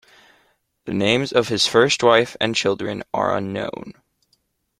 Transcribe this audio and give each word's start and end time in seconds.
The 0.85 0.95
names 0.95 1.31
of 1.31 1.49
his 1.49 1.67
first 1.67 2.01
wife 2.01 2.35
and 2.41 2.55
children 2.55 3.03
are 3.13 3.37
unknown. 3.37 3.93